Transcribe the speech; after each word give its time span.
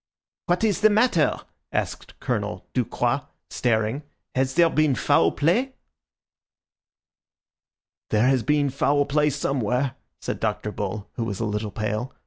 "What 0.47 0.63
is 0.63 0.81
the 0.81 0.89
matter?" 0.89 1.41
asked 1.71 2.19
Colonel 2.19 2.65
Ducroix, 2.73 3.21
staring. 3.51 4.01
"Has 4.33 4.55
there 4.55 4.67
been 4.71 4.95
foul 4.95 5.31
play?" 5.31 5.75
"There 8.09 8.25
has 8.25 8.41
been 8.41 8.71
foul 8.71 9.05
play 9.05 9.29
somewhere," 9.29 9.93
said 10.19 10.39
Dr. 10.39 10.71
Bull, 10.71 11.07
who 11.17 11.23
was 11.23 11.39
a 11.39 11.45
little 11.45 11.69
pale. 11.69 12.11